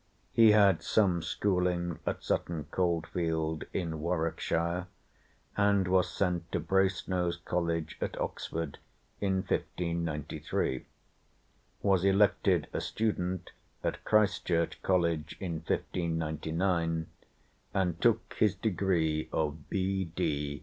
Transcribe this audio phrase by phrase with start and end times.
[0.31, 4.87] He had some schooling at Sutton Coldfield in Warwickshire,
[5.55, 8.79] and was sent to Brasenose College at Oxford
[9.19, 10.87] in 1593;
[11.83, 13.51] was elected a student
[13.83, 17.05] at Christ Church College in 1599,
[17.75, 20.59] and took his degree of B.D.